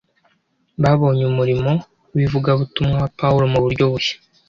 [0.81, 1.71] Babonye umurimo
[2.15, 4.15] w’ivugabutumwa wa Pawulo mu buryo bushya